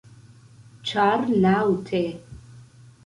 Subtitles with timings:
[0.91, 2.03] Ĉar Laŭte!